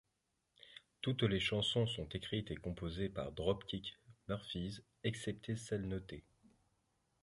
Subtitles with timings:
[1.01, 6.25] Toutes les chansons sont écrites et composées par Dropkick Murphys excepté celles notées.